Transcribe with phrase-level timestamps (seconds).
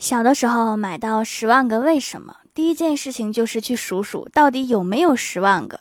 [0.00, 5.80] 小的时候买到十万个为什么，第一件事情就是去数数到底有没有十万个，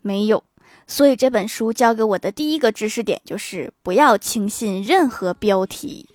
[0.00, 0.42] 没有。
[0.86, 6.08] 所以这本书教给我的第一个知识点就是不要轻信任何标题。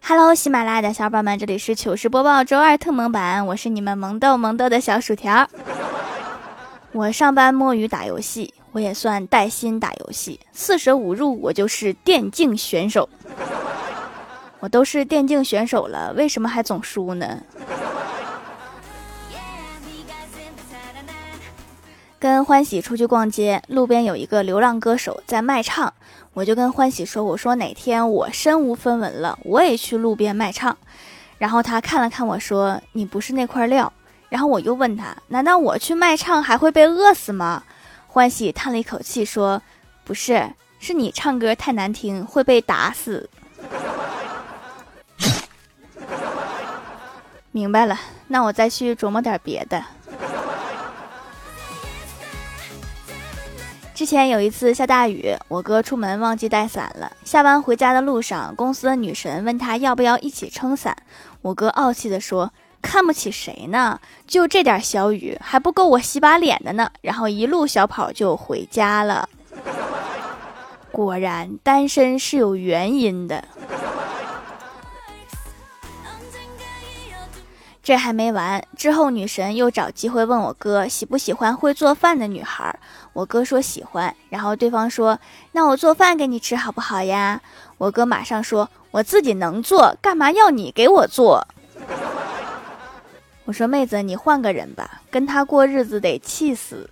[0.00, 5.46] 哈喽喜马拉雅的小伙伴们，这里是糗事播报周二特蒙版，我是你们萌豆萌豆的小薯条。
[6.96, 10.40] 我上班摸鱼打游戏，我也算带薪打游戏。
[10.54, 13.06] 四舍五入，我就是电竞选手。
[14.60, 17.42] 我都是电竞选手了，为什么还总输呢？
[22.18, 25.92] 跟欢喜出去逛街，路边有一个流浪歌手在卖唱，
[26.32, 30.74] 我就跟欢喜说：“我说哪天我身无分文了，我也去路边卖唱。”
[31.36, 33.92] 然后他看了看我说：“你不是那块料。”
[34.28, 37.62] 然后我又问他：“难道我去卖唱还会被饿死吗？”
[38.08, 39.62] 欢喜叹了一口气说
[40.04, 43.28] ：“不是，是你唱歌太难听，会被打死。
[47.52, 49.84] ”明白了，那我再去琢磨点别的。
[53.94, 57.10] 之前有一次下大雨，我哥出门忘记带伞了。
[57.24, 60.94] 下班回家的路上，公司的女神问他要不要一起撑伞，
[61.40, 62.52] 我哥傲气地说。
[62.86, 64.00] 看不起谁呢？
[64.28, 66.88] 就这点小雨还不够我洗把脸的呢。
[67.02, 69.28] 然后一路小跑就回家了。
[70.92, 73.44] 果然单身是有原因的。
[77.82, 82.76] 这还没完，之后女神又找机会问我哥喜不喜欢会做饭的女孩。
[83.12, 84.14] 我哥说喜欢。
[84.28, 85.18] 然后对方说
[85.52, 87.40] ：“那我做饭给你吃好不好呀？”
[87.78, 91.46] 我哥马上说：“我自己能做，干嘛要你给我做？”
[93.46, 96.90] 我说妹子，你换个人吧，跟他过日子得气死。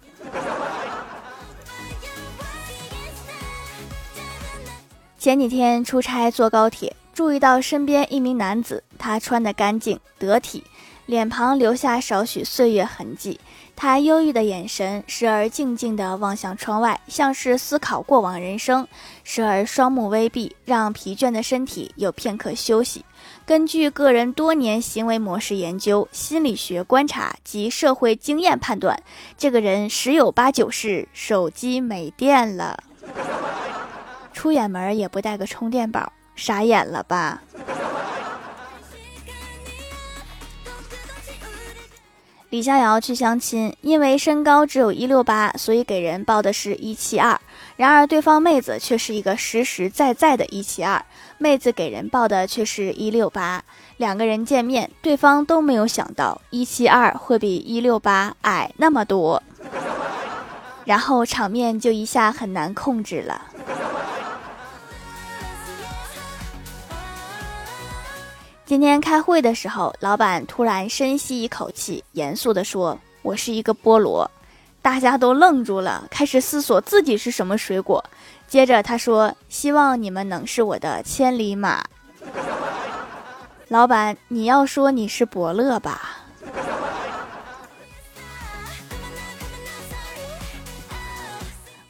[5.19, 10.63] 前几天出差坐高铁，注意到身边一名男子，他穿的干净得体，
[11.07, 13.41] 脸庞留下少许岁月痕迹。
[13.77, 18.87] 他忧郁的眼神，时而静静地望向窗外，像是思考过往人生；
[19.25, 23.05] 时而双目微闭，让疲倦的身体有片刻休息。
[23.45, 28.97] 根据个人多年行为模式研究、心理学观察及社会经验判断，
[29.37, 32.79] 这个人十有八九是手机没电了，
[34.33, 37.43] 出远门也不带个充电宝，傻眼了吧？
[42.55, 47.37] 李逍遥去相亲，因为身高只有一六八，所以给人报的是一七二。
[47.75, 51.05] 然而对方妹子却是一个实实在在的一七二，
[51.37, 53.61] 妹子给人报的却是一六八。
[53.97, 59.43] 两个人见面，对方都没有想到一七二会比一六八矮那么多，
[60.87, 63.47] 然后场面就一下很难控制了。
[68.74, 74.29] 今天开会的时候，老板突然深吸一口气，严肃地说：“我是一个菠萝。”
[74.83, 78.05] 大家都愣住了，开始思索自己是什么水果。
[78.48, 81.84] 接着他说：“希望你们能是我的千里马。”
[83.70, 86.24] 老板，你要说你是伯乐吧？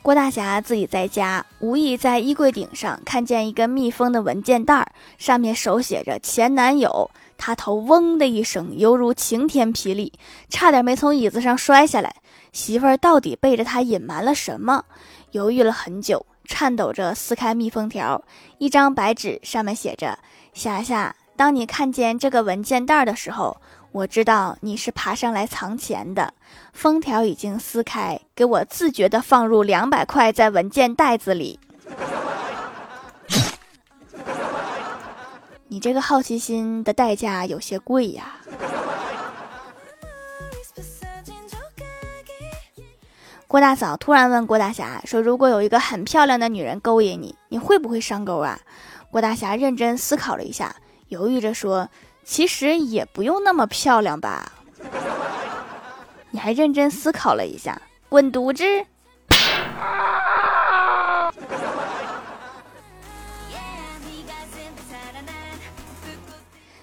[0.04, 10.12] 郭大侠自己在家，无意在衣柜顶上看见一个密封的文件袋，上面手写着“前男友”，他头嗡的一声，犹如晴天霹雳，
[10.50, 12.16] 差点没从椅子上摔下来。
[12.52, 14.84] 媳妇儿到底背着他隐瞒了什么？
[15.30, 18.22] 犹豫了很久，颤抖着撕开密封条，
[18.58, 20.18] 一张白纸，上面写着
[20.52, 23.56] ：“霞霞，当你看见这个文件袋的时候。”
[23.94, 26.34] 我知道你是爬上来藏钱的，
[26.72, 31.60] 封条已经撕开，给我自觉的放入两百块在文件袋子里。
[35.68, 38.34] 你这个好奇心的代价有些贵呀。
[43.46, 48.58] 郭大嫂突然问郭大侠说：“如果有一个很漂亮的女人勾引你，你会不会上钩啊？”
[49.12, 50.74] 郭大侠认真思考了一下，
[51.10, 51.88] 犹豫着说。
[52.24, 54.50] 其实也不用那么漂亮吧？
[56.30, 58.64] 你还认真思考了一下，滚犊子！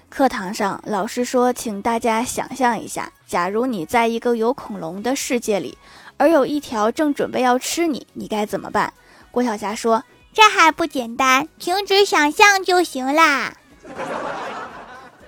[0.08, 5.76] 课堂上，老师说，请大家想象一下，假如你在一个有恐龙的世界里，
[6.18, 8.92] 而有一条正准备要吃你，你该怎么办？
[9.30, 13.54] 郭晓霞说：“这还不简单，停止想象就行啦。”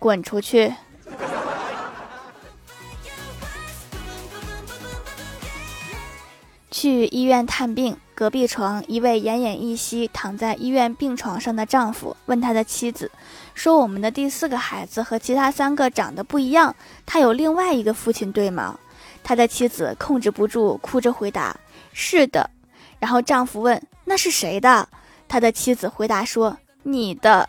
[0.04, 0.74] 滚出去！
[6.70, 13.10] 去医院探病，隔壁床一位奄奄一息躺在医院病床上的丈夫问他的妻子
[13.54, 18.78] 说：“我们的第四个孩子和其他三个长得不一样，他有另外一个父亲，对吗？”
[19.24, 21.56] 他的妻子控制不住，哭着回答
[21.94, 22.50] ：“是的。”
[23.00, 24.86] 然后丈夫问：“那是谁的？”
[25.26, 27.48] 他的妻子回答说：“你的。”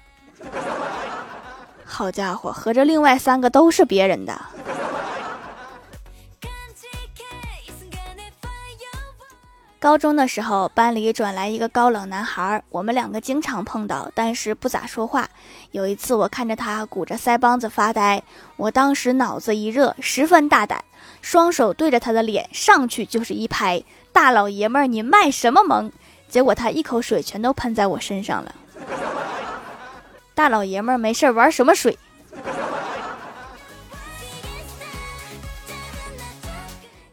[1.85, 4.41] 好家伙，合着另外三个都是别人的。
[9.79, 15.29] 高中的时候，班里转来一个高冷男孩，我们两个经常碰到，但是不咋说话。
[15.71, 18.23] 有一次，我看着他鼓着腮帮子发呆，
[18.55, 20.83] 我当时脑子一热，十分大胆，
[21.21, 25.91] 双手对着他的脸上去就是一拍：“大老爷们儿，你卖什么萌？”
[26.27, 28.55] 结果他一口水全都喷在我身上了。
[30.35, 31.97] 大老爷们儿没事玩什么水？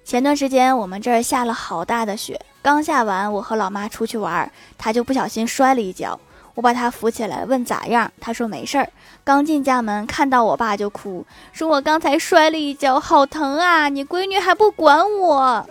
[0.05, 6.19] 前段时间我们这儿下了好大的雪，刚下完，我和老妈出去玩，她就不小心摔了一跤，
[6.55, 8.13] 我把她扶起来，问咋样？
[8.21, 8.91] 她说没事儿。
[9.25, 13.89] 刚进家门，看到我爸就哭，说我刚才摔了一跤，好疼啊！
[13.89, 15.65] 你闺女还不管我，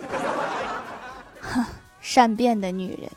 [1.40, 1.64] 哼，
[2.00, 3.10] 善变的女人。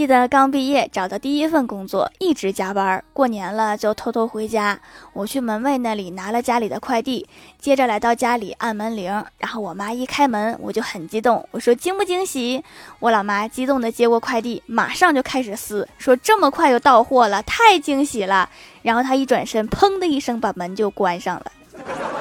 [0.00, 4.80] 记得刚毕业找的第一份工作，一直加班，过年了就偷偷回家。
[5.12, 12.64] 我去门卫那里拿了家里的快递，接着来到家里按门铃，然后我妈一开门，我就很激动，我说惊不惊喜？
[12.98, 18.48] 我老妈激动的接过快递，马上就开始撕，说这么快就到货了，太惊喜了。
[18.80, 21.52] 然后她一转身，砰的一声把门就关上了。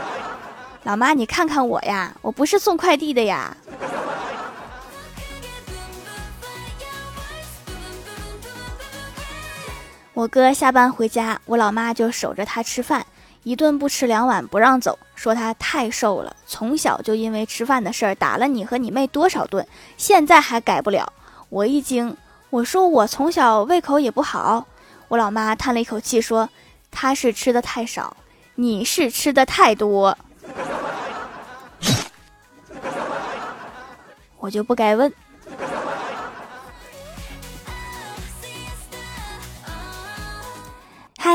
[0.84, 3.56] 老妈，你看看我呀，我不是送快递的呀。
[10.20, 13.06] 我哥下班回家，我老妈就守着他吃饭，
[13.44, 21.14] 一顿不吃两碗不让走，说他太瘦了，从小就因为吃饭的事儿打了你和你妹多少顿，现在还改不了。
[21.48, 22.18] 我一惊，
[22.50, 24.68] 我说我从小胃口也不好。
[25.08, 26.50] 我老妈叹了一口气说
[26.92, 28.18] ：“他是吃的太少，
[28.56, 30.18] 你是吃的太多。
[34.40, 35.14] ”我就不该问。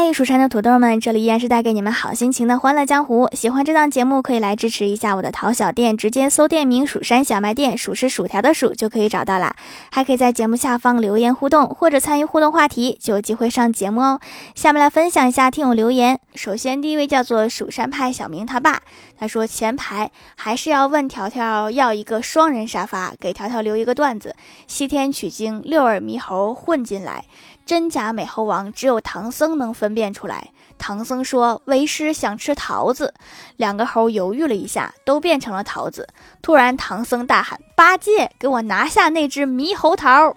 [0.05, 3.27] 嗨，蜀山的土豆们，这里依然是带给你们好心情的欢乐江湖。
[3.33, 9.56] 喜欢这档节目，可以来支持一下我的淘小店，直接搜店名“蜀山小卖店”，数是薯条的数就可以找到啦。
[9.91, 14.21] 还可以在节目下方留言互动，或者参与互动话题，就有机会上节目哦。
[14.55, 16.21] 下面来分享一下听友留言。
[16.35, 18.83] 首先，第一位叫做蜀山派小明他爸，
[19.17, 24.37] 他说前排还是要问条条要一个双人沙发，给条条留一个段子：
[24.67, 27.25] 西天取经，六耳猕猴混进来。
[27.67, 30.51] 真假美猴王只有唐僧能分辨出来。
[30.77, 33.15] 唐僧说：“为师想吃桃子。”
[33.57, 36.09] 两个猴犹豫了一下，都变成了桃子。
[36.43, 40.37] 突然，唐僧大喊：“八戒，给我拿下那只猕猴桃！”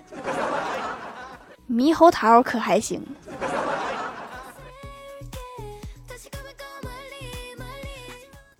[1.70, 3.06] 猕猴桃可还行？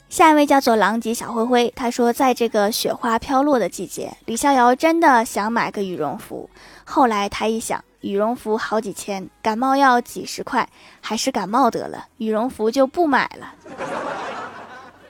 [0.10, 6.50] 下一位叫做狼藉小灰灰，他说：“在这个雪花飘落的季节，李逍遥真的想买个羽绒服。
[6.84, 10.70] 后来他一想，羽绒服好几千，感冒药几十块，
[11.02, 13.54] 还是感冒得了，羽绒服就不买了。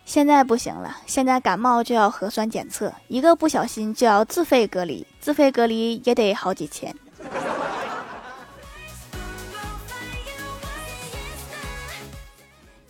[0.04, 6.92] 现在不行了，现在感冒就要核酸检测，一个不小心就要自费隔离，自费隔离也得好几千。”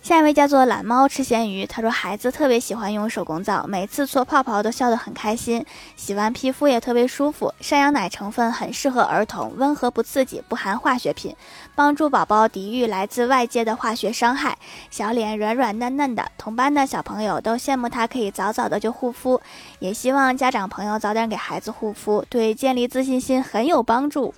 [0.08, 5.62] 下一位叫做懒猫吃咸鱼，他说孩子特别喜欢用手工皂，每次搓泡泡都笑得很开心，
[5.96, 7.52] 洗完皮肤也特别舒服。
[7.60, 11.36] 山羊奶成分很适合儿童，温和不刺激，不含化学品，
[11.74, 14.56] 帮助宝宝抵御来自外界的化学伤害。
[14.90, 19.38] 小脸软软嫩嫩的，同班的小朋友都羡慕他可以早早的就护肤，
[19.78, 24.34] 也希望家长朋友早点给孩子护肤，对建立自信心很有帮助。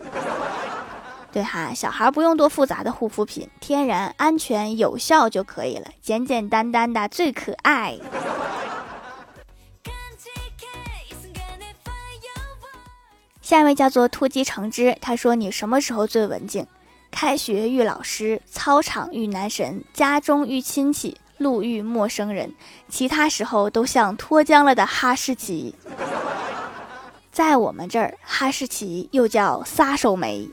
[1.32, 7.96] 对哈，小孩不用多复杂的护肤品，天然、安全、有效就可以了，简简单单的最可爱。
[13.40, 16.66] 下一位叫做突击橙汁，他说：“你什么时候最文静？
[17.10, 22.54] 开学遇老师，操场遇男神，家中遇亲戚，路遇陌生人，
[22.88, 25.74] 其他时候都像脱缰了的哈士奇。
[27.32, 30.48] 在我们这儿，哈士奇又叫撒手梅。”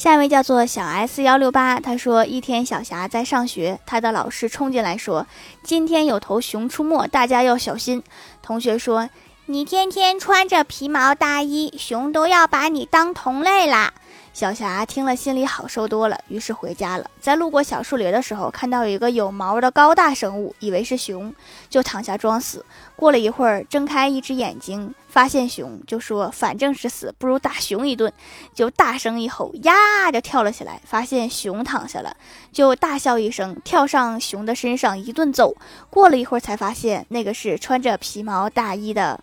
[0.00, 5.26] 下一位叫做小 S 幺六八，他说一天小霞在上学，他的老师冲进来说
[5.62, 8.02] ：“今天有头熊出没，大家要小心。”
[8.40, 9.10] 同学说
[9.44, 13.92] ：“你天天穿着皮毛大衣，熊都要把你当同类啦。”
[14.32, 17.04] 小霞听了，心里好受多了，于是回家了。
[17.20, 21.34] 在路过小树林的时候，看到有一个有毛的高大生物，以为是熊，
[21.68, 22.64] 就躺下装死。
[22.96, 28.12] 过了一会儿，睁开一只眼睛，发现熊，就说：“反正是死，不如打熊一顿。”
[28.54, 30.80] 就大声一吼，呀，就跳了起来。
[30.84, 32.16] 发现熊躺下了，
[32.52, 35.54] 就大笑一声，跳上熊的身上一顿揍。
[35.90, 39.20] 过了一会儿，才发现那个是穿着皮毛大衣的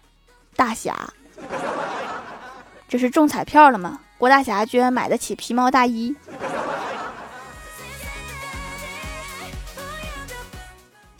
[0.56, 1.14] 大侠。
[2.90, 4.02] 这是中彩票了吗？
[4.18, 6.16] 郭大侠居然买得起皮毛大衣。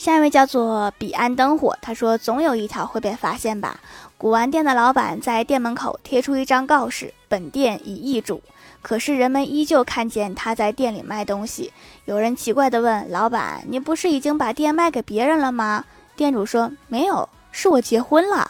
[0.08, 3.78] 下一位叫做彼岸灯火，他说总有一条会被发现吧。
[4.18, 8.42] 古玩店的老板在店门口贴出一张告示，本店已易主，
[8.82, 11.74] 可是人们依旧看见他在店里卖东西。
[12.06, 15.84] 有人奇怪地问老板：“你不是已经把店卖给别人了吗？”
[16.16, 18.50] 店主说：“没有，是我结婚了。”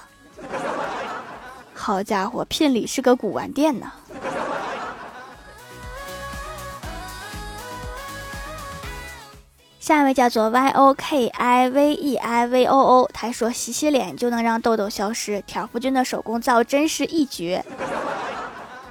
[1.73, 3.91] 好家伙，聘礼是个古玩店呢。
[9.87, 17.63] 下一位叫做 Y O K I V E I V O O，他说洗洗脸就能让痘痘消失，挑夫君的手工皂真是一绝，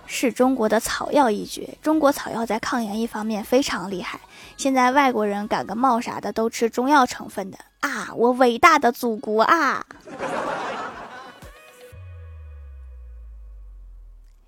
[0.07, 1.77] 是中国的草药一绝。
[1.83, 4.19] 中国草药在抗炎一方面非常厉害，
[4.57, 8.09] 现在外国人感个冒啥的都吃中药成分的啊！
[8.17, 9.85] 我伟大的祖国啊！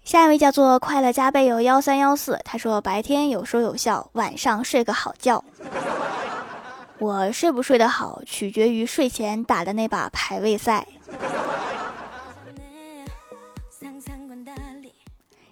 [0.03, 5.45] 下一位叫做快乐加倍有幺三幺四，他说白天有说有笑，晚上睡个好觉。
[7.01, 10.87] 我睡不睡得好，取决于睡前打的那把排位赛。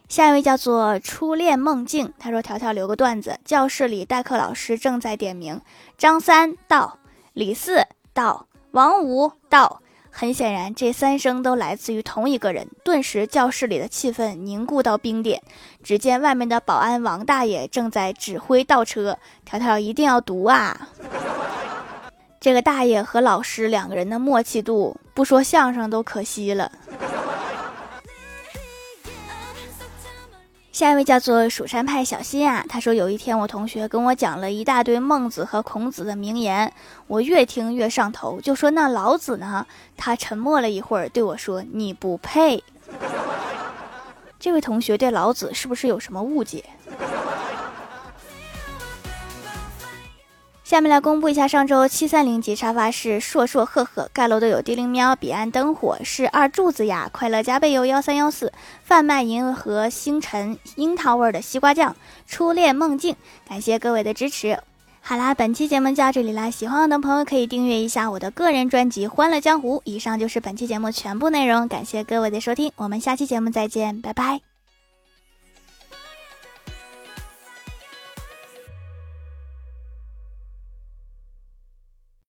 [0.09, 5.61] 下一位叫做初恋梦境，他说：“条条留个段子，教室里代课老师正在点名，
[5.99, 6.99] 张三到，
[7.33, 9.83] 李四到，王五到。
[10.19, 12.67] 很显然，这三声都来自于同一个人。
[12.83, 15.43] 顿时，教室里的气氛凝固到冰点。
[15.85, 20.89] 只见外面的保安王大爷正在指挥倒车，条条一定要读啊！”
[22.41, 26.73] 这个大爷和老师两个人的默契度，不说相声都可惜了。
[30.77, 36.71] 下一位叫做蜀山派小新啊，他说有一天我同学跟我讲了一大堆孟子和孔子的名言，
[37.07, 39.67] 我越听越上头，就说那老子呢？
[39.97, 42.63] 他沉默了一会儿，对我说：“你不配。”
[44.39, 46.63] 这位同学对老子是不是有什么误解？
[50.67, 61.95] 下面来公布一下上周七三零级沙发是硕硕赫赫盖楼的有地灵喵、彼岸灯火是二柱子呀，快乐加倍有幺三幺四贩卖银河星辰樱桃味的西瓜酱，
[62.27, 63.15] 初恋梦境，
[63.49, 64.59] 感谢各位的支持。
[65.01, 69.77] 好啦，本期节目就到这里啦，喜欢我的朋友可以订阅一下我的个人专辑《欢乐江湖》。
[69.85, 74.56] 以上就是本期节目全部内容，感谢各位的收听，我们下期节目再见，拜拜。